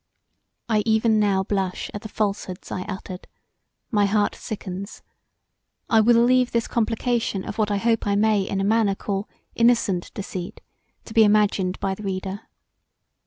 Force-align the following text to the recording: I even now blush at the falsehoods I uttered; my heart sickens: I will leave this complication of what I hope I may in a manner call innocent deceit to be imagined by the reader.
I 0.67 0.81
even 0.87 1.19
now 1.19 1.43
blush 1.43 1.91
at 1.93 2.01
the 2.01 2.09
falsehoods 2.09 2.71
I 2.71 2.81
uttered; 2.85 3.27
my 3.91 4.07
heart 4.07 4.33
sickens: 4.33 5.03
I 5.91 6.01
will 6.01 6.23
leave 6.23 6.53
this 6.53 6.67
complication 6.67 7.43
of 7.45 7.59
what 7.59 7.69
I 7.69 7.77
hope 7.77 8.07
I 8.07 8.15
may 8.15 8.41
in 8.41 8.59
a 8.59 8.63
manner 8.63 8.95
call 8.95 9.29
innocent 9.53 10.11
deceit 10.15 10.59
to 11.05 11.13
be 11.13 11.23
imagined 11.23 11.79
by 11.79 11.93
the 11.93 12.01
reader. 12.01 12.47